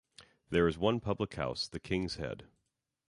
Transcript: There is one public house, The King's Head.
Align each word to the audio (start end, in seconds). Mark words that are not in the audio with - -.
There 0.49 0.67
is 0.67 0.79
one 0.79 0.99
public 0.99 1.35
house, 1.35 1.67
The 1.67 1.79
King's 1.79 2.15
Head. 2.15 2.45